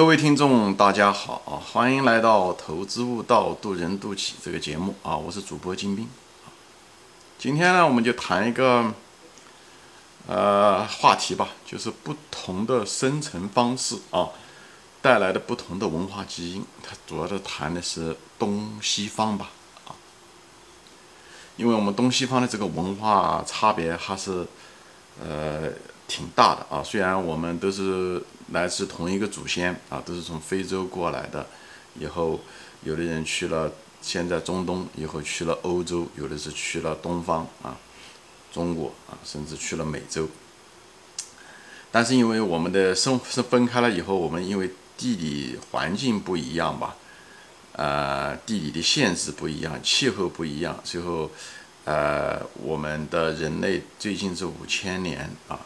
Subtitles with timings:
[0.00, 1.60] 各位听众，大家好啊！
[1.60, 5.14] 欢迎来到《投资悟道，渡人渡己》这个节目啊！
[5.14, 6.08] 我是主播金兵。
[7.38, 8.94] 今天呢，我们就谈一个
[10.26, 14.30] 呃话题吧，就是不同的生存方式啊
[15.02, 16.64] 带来的不同的文化基因。
[16.82, 19.50] 它主要的谈的是东西方吧
[19.86, 19.92] 啊，
[21.58, 24.46] 因为我们东西方的这个文化差别还是
[25.22, 25.70] 呃
[26.10, 26.82] 挺大的啊。
[26.82, 28.20] 虽然我们都是。
[28.52, 31.46] 来自同一个祖先啊，都是从非洲过来的。
[31.94, 32.40] 以后
[32.82, 33.70] 有的人去了
[34.02, 37.78] 现在中东，以后去了欧洲，有的是去了东方啊，
[38.52, 40.28] 中国啊，甚至去了美洲。
[41.92, 44.68] 但是因为我们的生是分开了以后，我们因为
[44.98, 46.96] 地理环境不一样吧，
[47.74, 51.30] 呃，地理的限制不一样，气候不一样，最后
[51.84, 55.60] 呃，我们的人类最近这五千年啊。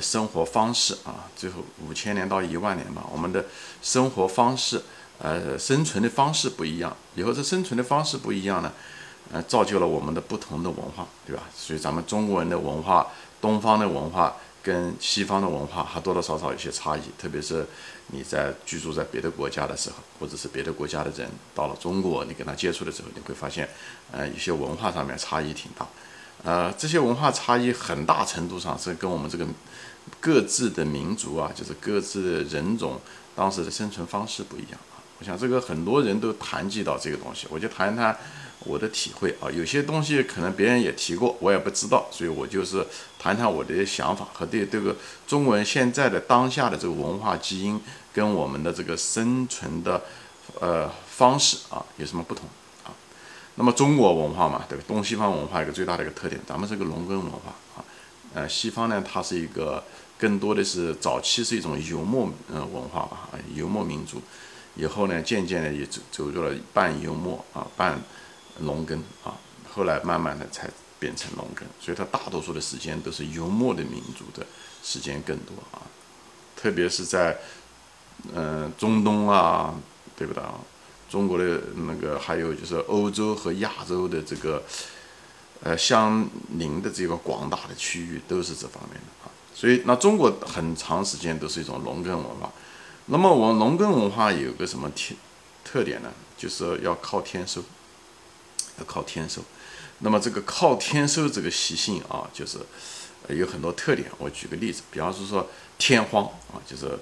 [0.00, 3.44] 生活方式啊，最后五千年到一万年吧，我们的
[3.82, 4.82] 生活方式，
[5.18, 6.96] 呃，生存的方式不一样。
[7.14, 8.72] 以后这生存的方式不一样呢，
[9.32, 11.42] 呃，造就了我们的不同的文化，对吧？
[11.54, 13.06] 所以咱们中国人的文化，
[13.40, 17.00] 东方的文化跟西方的文化还多多少少有些差异。
[17.18, 17.66] 特别是
[18.08, 23.68] 你在居住在别的国家的时候，或者是别的国家的人到了中国，你跟他接触的时候，你会发现，
[24.12, 25.86] 呃，一些文化上面差异挺大。
[26.44, 29.44] 呃，这些文化差异很大程度上是跟我们这个
[30.20, 33.00] 各自的民族啊，就是各自的人种
[33.34, 35.02] 当时的生存方式不一样啊。
[35.18, 38.16] 我想这个很多人都谈及到这个东西，我就谈谈
[38.60, 39.50] 我的体会啊。
[39.50, 42.86] 有些东西可能别人也提过，我也不知道，所以我就是
[43.18, 44.94] 谈谈我的想法和对这个
[45.26, 47.80] 中国人现在的当下的这个文化基因
[48.12, 50.02] 跟我们的这个生存的
[50.60, 52.46] 呃方式啊有什么不同
[52.84, 52.92] 啊。
[53.54, 54.84] 那么中国文化嘛，对吧？
[54.86, 57.54] 东西方文化一个最大的一个特点，咱们是个农耕文化。
[58.36, 59.82] 呃，西方呢，它是一个
[60.18, 64.20] 更多的是早期是一种游牧呃文化吧，游牧民族。
[64.74, 67.98] 以后呢，渐渐的也走走入了半游牧啊，半
[68.58, 69.32] 农耕啊。
[69.72, 74.46] 后来慢慢的才变成农耕，所以它大多数的时间都是游牧的民族的
[74.82, 75.80] 时间更多啊。
[76.54, 77.38] 特别是在
[78.34, 79.74] 嗯中东啊，
[80.14, 80.60] 对不对啊？
[81.08, 84.62] 中国的那个，还有就是欧洲和亚洲的这个，
[85.62, 86.28] 呃，相
[86.58, 89.30] 邻的这个广大的区域都是这方面的啊。
[89.54, 92.52] 所以，那中国很长时间都是一种农耕文化。
[93.06, 95.14] 那么，我农耕文化有个什么特
[95.64, 96.12] 特点呢？
[96.36, 97.62] 就是要靠天收，
[98.78, 99.42] 要靠天收。
[100.00, 102.58] 那么，这个靠天收这个习性啊，就是
[103.28, 104.10] 有很多特点。
[104.18, 106.98] 我举个例子，比方说说天荒啊，就是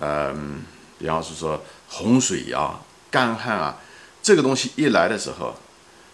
[0.00, 0.62] 嗯，
[0.98, 2.78] 比方说说洪水呀。
[3.08, 3.80] 干旱啊，
[4.20, 5.54] 这个东西一来的时候，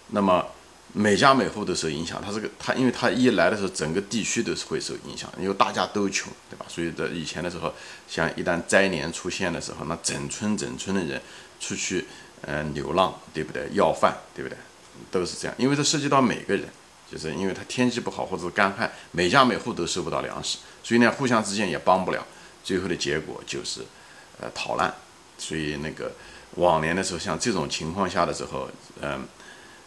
[0.09, 0.44] 那么
[0.92, 2.22] 每家每户都受影响。
[2.25, 6.66] 它这个它，因为它一来的时候，整个地区都是会受影响，因为大家都穷，对吧？
[6.69, 7.72] 所以在以前的时候，
[8.08, 11.20] 像一旦灾年出现的时候，那整村整村的人
[11.58, 12.06] 出去，
[12.42, 13.69] 嗯，流浪，对不对？
[13.72, 14.56] 要饭，对不对？
[15.10, 16.69] 都是这样，因为这涉及到每个人，
[17.10, 22.26] 就是因为他天气不好或者是干旱，每家每户都收不到粮食，所以呢，互相之间也帮不了，
[22.62, 23.81] 最后的结果就是，
[24.38, 24.94] 呃，逃难。
[25.38, 26.12] 所以那个。
[26.56, 28.69] 往年的时候，像这种情况下的时候，
[29.00, 29.26] 嗯，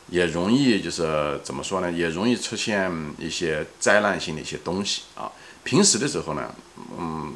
[0.08, 1.92] 也容易就是怎么说呢？
[1.92, 5.32] 也容易出现一些灾难性的一些东西啊。
[5.64, 6.54] 平时的时候呢，
[6.98, 7.34] 嗯，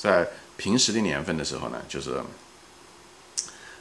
[0.00, 2.20] 在平时的年份的时候呢，就是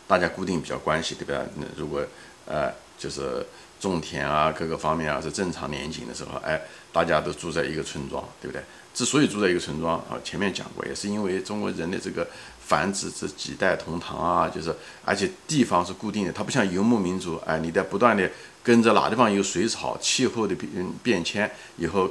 [0.08, 1.44] 大家固定比较关系，对吧？
[1.56, 2.04] 那如果
[2.46, 3.46] 呃，就是
[3.80, 8.64] 种田啊，各个方面啊是正常年景的时候，哎，大家都住在一个村庄，对不对？
[8.94, 12.28] 之所以住在一个村庄啊，前面讲过，也是因为中国人的这个。
[12.72, 14.74] 繁殖这几代同堂啊，就是
[15.04, 18.32] 而且地方是固定的，它不像游牧民族，哎，你在不断的
[18.64, 20.72] 跟着哪地方有水草，气候的变
[21.04, 22.10] 变迁以后，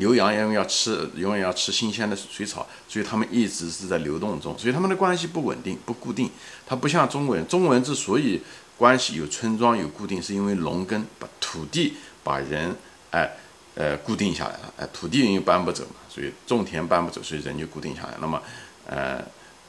[0.00, 6.28] 牛羊因为要吃，永远要吃新鲜的水草，所以他们一直是在流动中，所以他们的关系不稳定、不固定。
[6.66, 8.42] 它不像中国人，中国人之所以
[8.76, 11.94] 关系有村庄有固定，是因为农耕把土地
[12.24, 12.74] 把人
[13.12, 13.30] 哎
[13.76, 18.14] 呃固定下来了，哎，土地人又搬不走嘛，所以种田搬不走，所以人就固定下来。
[18.20, 18.42] 那么
[18.86, 19.22] 呃。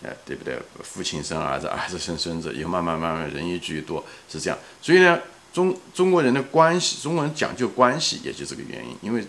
[0.04, 0.58] 哎，对不对？
[0.82, 4.58] 父亲生儿子，儿子生孙子，以后慢慢慢慢人越聚越多，是这样。
[4.82, 5.20] 所以呢，
[5.54, 8.96] 中中国人的关系，中国人讲究关系，也就这个原因。
[9.02, 9.24] 因为，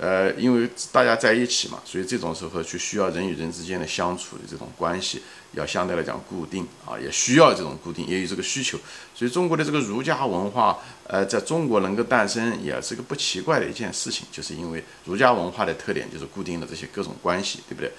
[0.00, 5.22] 呃，因为大家在一起嘛，所以这种时候就需要人与人之间的相处的这种关系
[5.52, 8.78] 要相对来讲固定啊，也需要这种固定，也有这个需求。
[9.14, 17.92] 所以中国的这个儒家文化，呃，在中国能够诞生，也是个不奇怪的一件事情，就是因为儒家文化的特点就是固定的这些各种关系，对不对？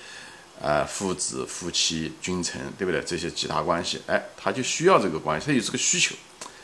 [0.65, 3.01] 呃，父子、夫妻、君臣，对不对？
[3.01, 6.15] 这些其他关系，哎，他就需要这个关系，他有这个需求，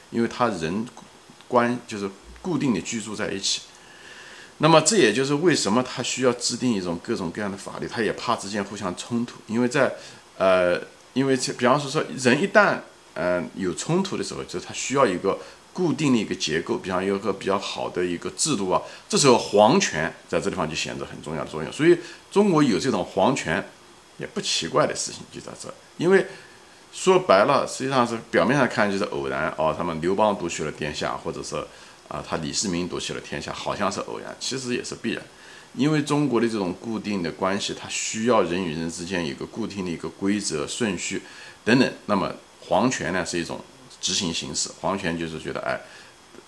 [0.09, 0.87] 因为他人
[1.49, 2.09] 关就是
[2.41, 3.63] 固定的居住在一起。
[4.59, 9.93] 那么这也就是为什么他需要制定一种各种各样的法律，他也怕之间互相冲突，因为在
[10.37, 10.81] 呃
[11.11, 12.79] 因为这比方说说人一旦
[13.15, 15.37] 嗯有冲突的时候，就是他需要一个
[15.73, 21.69] 固定的一个结构，比方有个比较好的一个制度啊，这时候皇权在这地方就显得很重要的作用。
[21.69, 21.97] 所以
[22.31, 23.61] 中国有这种皇权
[24.19, 26.27] 也不奇怪的事情就在这，因为
[26.91, 31.55] 说白了，实际上是表面上看就是偶然哦，他们刘邦夺取了天下，或者是
[32.07, 35.23] 啊他李世民夺取了天下，好像是偶然，其实也是必然。
[35.75, 41.21] 因为中国的这种固定的关系，它需要人与人之间有个固定的一个规则顺序
[41.63, 41.93] 等等。
[42.07, 43.61] 那么皇权呢是一种
[44.01, 45.79] 执行形式，皇权就是觉得哎，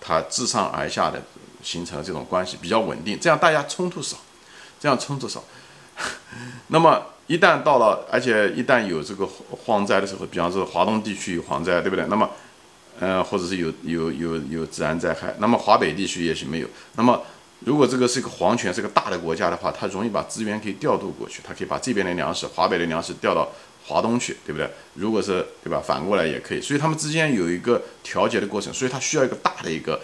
[0.00, 1.22] 它自上而下的
[1.62, 4.16] 形成了这种关系比较稳定，这样大家冲突少，
[4.80, 5.44] 这样冲突少。
[6.66, 9.26] 那么一旦到了，而且一旦有这个
[9.64, 12.04] 荒灾的时候，比方说华东地区有蝗灾，对不对？
[12.08, 12.30] 那么，
[13.00, 17.22] 呃，或者是有有有有自然灾害，那么华北地区也许没有，那么。
[17.64, 23.48] 如果这个是一个皇权，是个大的国家的话，它容易把资源可以调度过去，它可以把这边的粮食、华北的粮食调到
[23.86, 24.68] 华东去，对不对？
[24.94, 30.00] 如果是对吧，反过来也可以，所以他们之间有一个调节的过程，所以它需要一个大的一个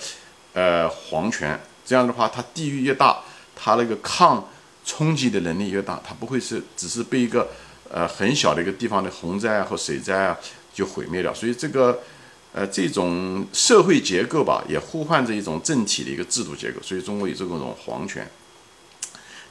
[0.53, 3.19] 呃皇权，这样的话，它地域越大，
[3.57, 4.49] 它那个抗
[4.89, 7.49] 冲击的能力越大，它不会是只是被一个
[7.93, 10.37] 呃很小的一个地方的洪灾啊或水灾啊
[10.73, 12.01] 就毁灭掉，所以这个。
[12.51, 18.27] 呃，这种社会结构吧，也呼唤着一种政体的一个制度结构，所以中国有这种皇权。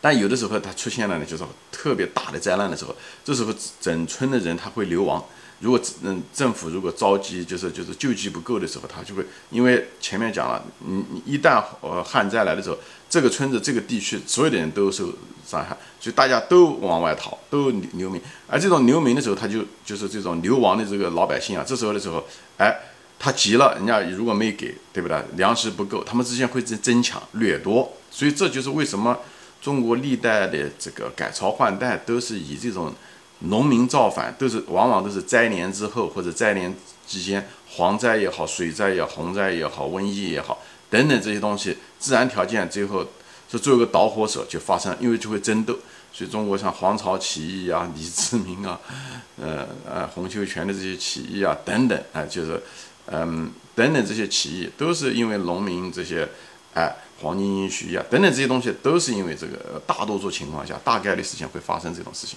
[0.02, 5.24] 但有的时候它出现了呢，就是特别大的灾难的时候，这时候整村的人他会流亡。
[5.60, 12.78] 如果嗯政府如果着急就是就是救济不够的时候，他就会因为前面讲了，你你一旦呃旱灾来的时候，
[13.10, 15.12] 这个村子这个地区所有的人都受
[15.48, 18.22] 伤害，所以大家都往外逃，都流民。
[18.46, 22.24] 而这种流民的时候，他就就是这种流亡的这个老百姓啊，这时候的时候，
[22.58, 22.78] 哎，
[23.18, 25.20] 他急了，人家如果没给，对不对？
[25.38, 29.18] 粮食不够，他们之间会争争抢掠夺，所以这就是为什么
[29.60, 32.94] 中国历代的这个改朝换代都是以这种。
[33.40, 36.76] 农民造反都是往往都是灾年之后或者灾年
[37.06, 43.06] 期间，蝗灾也好，水灾也好，洪灾也好，瘟疫也好，等等这些东西，自然条件最后
[43.50, 45.78] 是做一个导火索就发生，因为就会争斗。
[46.12, 48.80] 所以中国像黄巢起义啊、李志明啊、
[49.40, 52.60] 呃呃洪秀全的这些起义啊等等，啊，就是
[53.06, 56.28] 嗯等等这些起义都是因为农民这些
[56.74, 56.92] 哎
[57.22, 62.36] 黄巾军起义啊等等这些东西都是因为这个大多数情况下大概率事情会发生这种事情。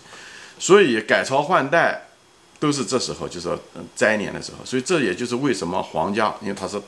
[0.60, 2.08] 所以改朝换代
[2.58, 3.48] 都是这时候，就是
[3.96, 4.58] 灾年的时候。
[4.62, 6.78] 所以这也就是为什么皇家，因为他是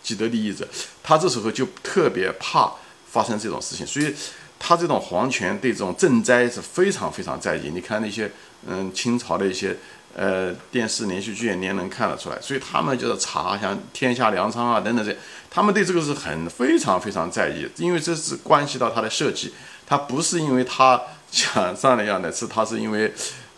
[0.00, 0.64] 既得利益者，
[1.02, 2.72] 他这时候就特别怕
[3.10, 3.84] 发生这种事情。
[3.84, 4.14] 所以
[4.60, 7.70] 他这种皇权对这种赈灾是非常非常在意。
[7.70, 8.30] 你看那些
[8.64, 9.76] 嗯清朝的一些
[10.14, 12.40] 呃电视连续剧，你也能看得出来。
[12.40, 15.12] 所以他们就是查像天下粮仓啊等等这，
[15.50, 19.52] 他们对这个是很非常非常在意，因为这是关系到他的设计，
[19.84, 21.02] 他不是因为他。
[21.30, 23.12] 像上那样的是，他是因为，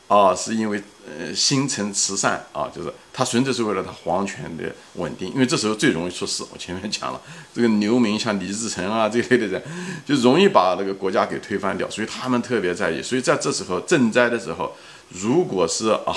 [0.08, 6.44] 啊，是因为呃心诚慈善啊，就是他纯粹是为了他皇权的稳定，因为这时候最容易出事。
[6.52, 7.20] 我前面讲了，
[7.54, 9.62] 这个流民像李自成啊这类的人，
[10.06, 13.02] 就容易把那个国家给推翻掉，所以他们特别在意。
[13.02, 14.74] 所以在这时候赈灾的时候，
[15.10, 16.14] 如果是啊，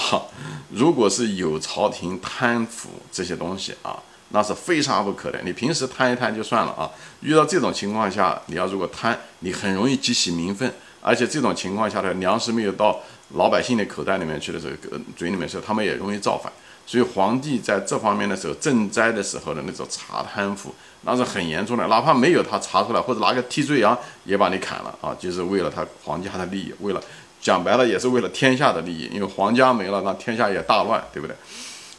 [0.71, 3.99] 如果是有朝廷贪腐这些东西啊，
[4.29, 5.41] 那是非杀不可的。
[5.43, 6.89] 你平时贪一贪就算了啊，
[7.21, 10.73] 遇到这种情况下，你要如果贪，你很容易激起民愤。
[11.01, 12.99] 而且这种情况下的粮食没有到
[13.35, 16.51] 老百姓的口袋里面去的时候，嘴里面时候，他们也容易造反。
[16.85, 21.87] 所以皇帝在这方面的时候赈灾的时候的那种查贪腐，那是很严重的。
[21.87, 27.01] 哪怕没有他查出来，或者拿个替罪羊也把你砍了啊，就是为了他皇家的利益，为了
[27.39, 29.09] 讲白了也是为了天下的利益。
[29.13, 31.35] 因为皇家没了，那天下也大乱，对不对？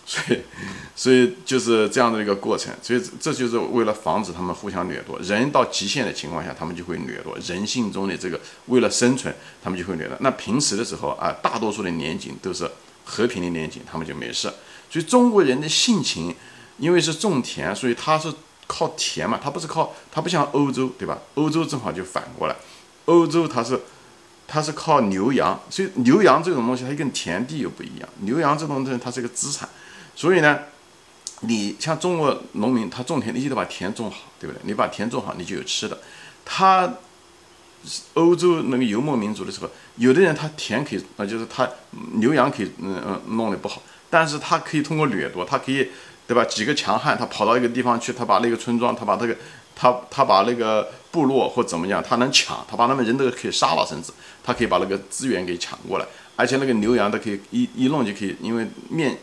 [0.04, 0.40] 所以，
[0.96, 2.72] 所以就是这样的一个过程。
[2.82, 5.18] 所以这就是为了防止他们互相掠夺。
[5.20, 7.38] 人到极限的情况下，他们就会掠夺。
[7.46, 10.16] 人性中的这个为了生存，他们就会掠夺。
[10.20, 12.70] 那平时的时候啊，大多数的年景都是
[13.04, 14.52] 和平的年景，他们就没事。
[14.90, 16.34] 所以中国人的性情，
[16.78, 18.32] 因为是种田，所以他是
[18.66, 21.18] 靠田嘛，他不是靠，他不像欧洲，对吧？
[21.34, 22.56] 欧洲正好就反过来，
[23.06, 23.80] 欧洲他是。
[24.44, 28.08] 它是靠牛羊，所以牛羊这种东西，它跟田地又不一样。
[28.18, 29.66] 牛羊这种东西，它是个资产。
[30.14, 30.60] 所以呢，
[31.40, 34.60] 你像中国农民，他种田，你就得把田种好，对不对？
[34.64, 35.98] 你把田种好，你就有吃的。
[36.44, 36.92] 他
[38.14, 41.68] 欧洲那个游牧民族的时候，有的人他田可以，那就是他
[42.14, 45.88] 牛羊可以，嗯嗯，弄得不好，但是他可以通过掠夺，他可以，
[46.26, 46.44] 对吧？
[46.44, 49.36] 几个强悍，他跑到一个地方去，他把那个村庄，他把这个，
[49.74, 54.12] 他他把那个部落或怎么样，他能抢，他把他们人都可以杀了，甚至
[54.44, 59.18] 他可以把那个资源给抢过来，而且那个牛羊都可以一一弄就可以，因为面。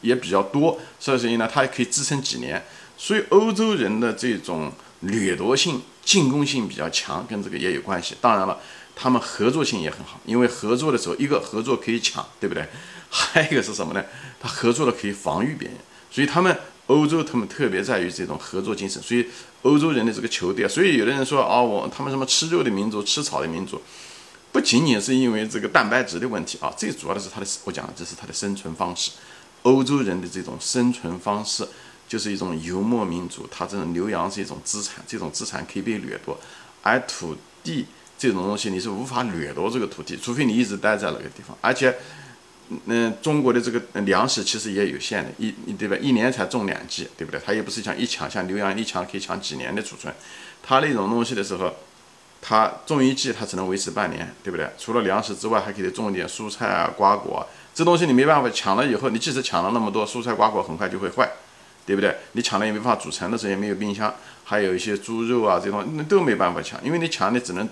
[0.00, 2.64] 也比较多，所以呢，它也可以支撑几年。
[2.96, 8.14] 所以欧洲人的这种掠夺性、进攻性比较强，跟这个也有关系。
[8.20, 8.60] 当然了，
[8.94, 12.66] 他们合作性也很好，因为合作的时候，一个合作可以抢，对不对？
[13.08, 14.04] 还有一个是什么呢？
[14.38, 15.76] 他合作了可以防御别人，
[16.10, 16.54] 所以他们
[16.86, 19.02] 欧洲他们特别在于这种合作精神。
[19.02, 19.26] 所以
[19.62, 23.80] 欧洲人的这个球队，所以有的人说啊，我他们什么吃肉的民族、吃草的民族，
[24.52, 29.12] 不仅仅是因为这个蛋白质的问题啊，最主要的是他的我讲的这是他的生存方式。
[29.62, 31.66] 欧洲人的这种生存方式
[32.08, 36.38] 就是一种游牧民族，他这种牛羊是一种资产，这种资产可以被掠夺，
[36.82, 37.86] 而土地
[38.18, 41.96] 这种东西你是无法掠夺这个土地，除非你一直待在那个地方，而且。
[42.86, 45.96] 嗯，中国的这个粮食其实也有限的，一，对吧？
[46.00, 47.40] 一年才种两季，对不对？
[47.44, 50.14] 它也不是像一抢，像牛羊一抢可以抢几年的储存。
[50.62, 51.74] 它那种东西的时候，
[52.40, 54.68] 它种一季，它只能维持半年，对不对？
[54.78, 57.46] 除了粮食之外，还可以种一点蔬菜啊、瓜果。
[57.74, 61.30] 这东西你没办法抢了以后，你即使抢了那么多蔬菜瓜果，很快就会坏，
[61.86, 62.16] 对不对？
[62.32, 67.68] 你抢了也没法储存的时候也没有冰箱，还有一些猪肉啊这种，那都没办法抢，因为你抢你只能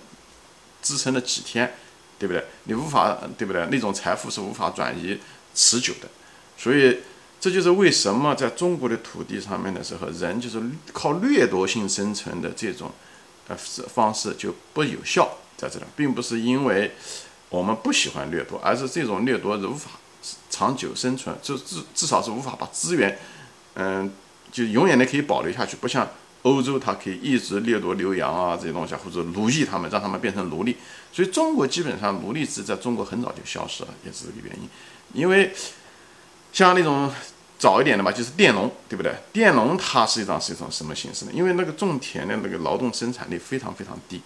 [0.83, 1.75] 支撑了几天。
[2.21, 2.45] 对不对？
[2.65, 3.65] 你无法，对不对？
[3.71, 5.17] 那种财富是无法转移
[5.55, 6.09] 持久的，
[6.57, 6.99] 所以
[7.41, 10.61] 这就是为什么在中国的土地上面的时候，人就是
[10.93, 12.91] 靠掠夺性生存的这种
[13.49, 16.93] 呃方式就不有效，在这里，并不是因为
[17.49, 19.91] 我们不喜欢掠夺，而是这种掠夺是无法
[20.49, 23.19] 长久生存，就至至少是无法把资源，
[23.75, 24.13] 嗯，
[24.53, 26.09] 就永远的可以保留下去，不像。
[26.43, 30.77] 欧洲它可以一直掠夺牛羊啊这些东西，或者奴役他们，让他们变成奴隶。
[31.13, 34.69] 所以中国基本上奴隶制在中国很早就消失了，也是这个原因。
[35.13, 35.53] 因为
[36.53, 37.13] 像那种
[37.59, 39.13] 早一点的嘛，就是佃农，对不对？
[39.33, 41.33] 佃农它实际上是一种什么形式呢？
[41.35, 44.23] 因为那个种田的那个劳动生产力非常非常低，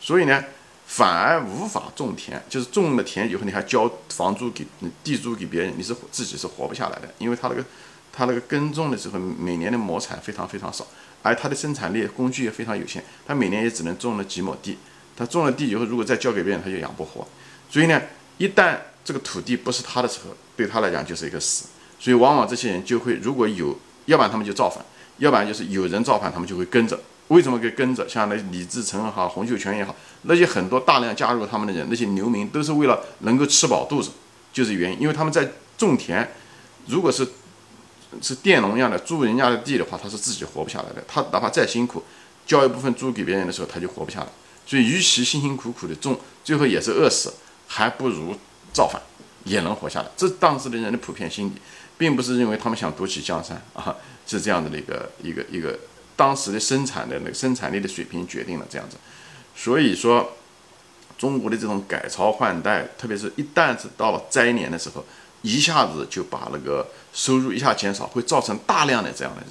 [0.00, 0.44] 所以呢
[0.86, 2.42] 反而无法种田。
[2.48, 4.66] 就是种了田以后，你还交房租给
[5.02, 7.64] 地租给别人，你是自己是活不下来的，因为他那个
[8.12, 10.86] 他那个耕种的时候每年的亩产非常非常少。
[11.22, 14.76] 而它的生产力工具也非常有限，他每年也只能种了几亩地，
[15.16, 17.26] 他种了地以后，如果再交给别人，他就养不活。
[17.70, 17.98] 所以呢，
[18.36, 21.68] 一旦这个土地不是他的时候，对他来讲就是一个死。
[22.04, 24.84] 所以往往这些人就会，如果有，要不然他们就造反，
[25.16, 27.00] 要不然就是有人造反，他们就会跟着。
[27.28, 28.06] 为什么会跟着？
[28.06, 34.10] 像那李自成也好，洪秀全也好，那些很多大量加入他们的人，那些流民都是为了能够吃饱肚子，
[34.52, 36.28] 就是原因，因为他们在种田，
[36.88, 37.26] 如果是。
[38.22, 41.02] 是佃农一样的租人家的地的话，他是自己活不下来的。
[41.08, 42.00] 他哪怕再辛苦，
[42.46, 44.26] 交一部分租给别人的时候，他就活不下来。
[44.64, 47.34] 所以，与其辛辛苦苦的种，最后也是饿死，
[47.66, 48.36] 还不如
[48.72, 49.02] 造反，
[49.42, 50.06] 也能活下来。
[50.16, 51.52] 这当时的人的普遍心理，
[51.98, 53.94] 并不是认为他们想夺取江山 啊，
[54.26, 55.78] 是这样子的一个一个一个
[56.16, 58.96] 当时的生产的那个生产力的水平决定了这样子。
[59.56, 60.36] 所以说，
[61.16, 65.04] 中国的这种改朝换代，特别是一旦是到了灾年的时候。
[65.46, 69.50] 一下子就把那个收入一下减少，会造成大量的这样的人，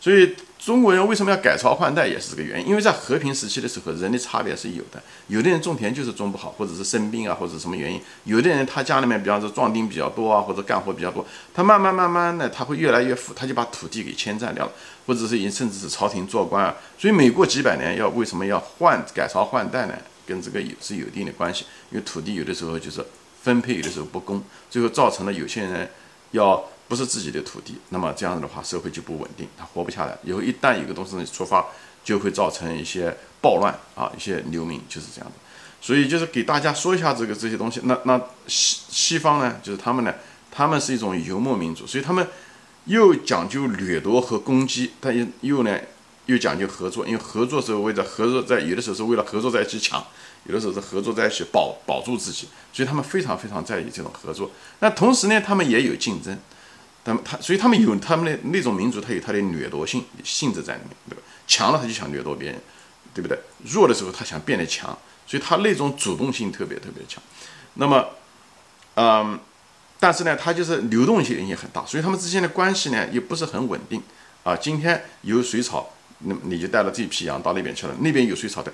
[0.00, 2.68] 所以中国人为什么要改朝换代，也是这个原因。
[2.68, 11.24] 因为在和平时期的时候，人的差别是有的，有的人种田就是种不好，或者是生病啊，或者什么原因；有的人他家里面，比方说壮丁比较多啊，或者干活比较多，
[11.54, 14.72] 他慢慢慢慢的他会越来越富，他就把土地给侵占掉了，
[15.06, 16.74] 或者是甚至是朝廷做官啊。
[16.98, 19.94] 所以每过几百年要为什么要换改朝换代呢？
[20.26, 23.04] 跟这个有是有一定的关系，因为土地有的时候就是。
[23.40, 25.88] 分配有的时候不公，最后造成了有些人
[26.32, 30.16] 要不是自己的土地，那么这样子的话，社会就不稳定，他活不下来。
[30.24, 31.66] 以后一旦有个东西出发，
[32.02, 35.36] 就会造成一些暴乱啊，一些流民就是这样的。
[35.80, 37.80] 所以就是给大家说一下这个这些东西。
[37.84, 40.14] 那那西西方呢，就是他们呢，
[40.50, 42.26] 他们是一种游牧民族，所以他们
[42.86, 45.78] 又讲究掠夺和攻击，但又又呢
[46.26, 50.02] 又讲究合作，因为合作是为了合作，在有的时候是为了合作在一起抢。
[50.44, 54.50] 有的时候是合作在一起保保住自己，所以他们非常非常在意这种合作。
[54.78, 56.38] 那同时呢，他们也有竞争，
[57.04, 61.22] 他们他所以他们有他们的那种民族，他有他的掠夺性性质在里面，对吧？
[61.46, 62.60] 强了他就想掠夺别人，
[63.14, 63.38] 对不对？
[63.64, 67.22] 弱的时候他想变得强，所以他那种主动性特别特别强。
[67.74, 68.08] 那么，
[68.94, 69.38] 嗯，
[69.98, 74.02] 但是呢，他就是流动性也很大，所以他们之间的关系呢也不是很稳定
[74.44, 74.56] 啊。
[74.56, 75.94] 今天有水草。
[76.20, 78.72] 那你就带了这批羊到那边去了，那边有水草的，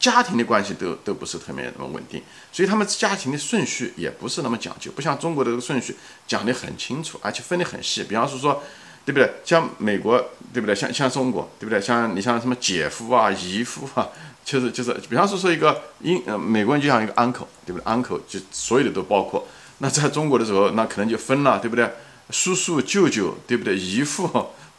[0.00, 8.02] 家庭的关系都都不是特别那么稳定，所以他们家庭的顺序也不是那么讲究，不像中国的这个顺序讲得很清楚，而且分得很细。
[8.04, 8.62] 比方说说，
[9.04, 9.30] 对不对？
[9.44, 10.18] 像美国，
[10.52, 10.74] 对不对？
[10.74, 11.80] 像像中国，对不对？
[11.80, 14.08] 像你像什么姐夫啊、姨夫啊，
[14.44, 19.46] 就是就是，比方说说一个英呃美国人就像一个 uncle，对不对？uncle 就所有的都包括。
[19.78, 21.88] 那在中国的时候，那可能就分了，对不对？
[22.30, 23.78] 叔叔、舅舅，对不对？
[23.78, 24.28] 姨父、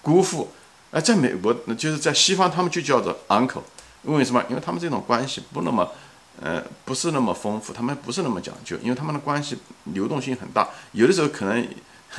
[0.02, 0.52] 姑父。
[0.90, 3.62] 而在美国，那就是在西方，他们就叫做 uncle，
[4.08, 4.44] 因为什么？
[4.50, 5.92] 因为他们这种关系不那么，
[6.42, 9.58] 呃，不是那么丰富，他们不是那么讲究，因为他们的关系
[9.94, 10.70] 流动性很大。
[10.94, 11.68] 有的时候可能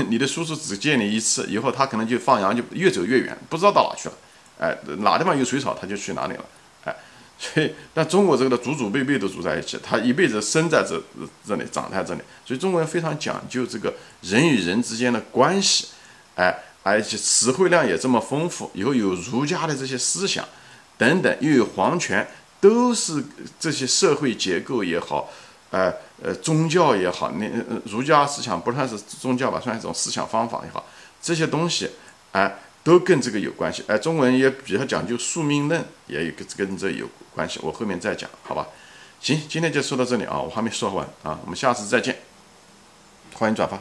[0.09, 4.15] 你的叔叔只见你一次，以后他可能就放羊就越走越远，不知道到哪去了。
[4.59, 6.45] 哎，哪地方有水草他就去哪里了。
[6.85, 6.95] 哎，
[7.39, 11.01] 所以，但中国这个的祖祖辈辈都住在一起，他一辈子生在这
[11.47, 15.87] 这里，长在这里，所以中国人非常讲究这个人与人之间的关系，
[16.35, 16.53] 哎，
[16.83, 20.45] 而且词汇量也这么丰富，以后有儒家的这些思想
[20.99, 22.29] 等等，又有皇权，
[22.61, 23.25] 都是
[23.59, 25.31] 这些社会结构也好，
[25.71, 27.49] 哎，呃，宗教也好，那
[27.87, 30.85] 儒家思想不算是宗教吧，算一种思想方法也好，
[31.23, 31.89] 这些东西，
[32.33, 32.59] 哎。
[32.85, 38.67] 都跟这个有关系，哎，中国人也比较讲究宿命论，也有跟跟这有关系，我后面再讲，好吧？
[39.21, 42.17] 行，今天就说到这里啊，我还没说完啊，我们下次再见，
[43.35, 43.79] 欢迎转发。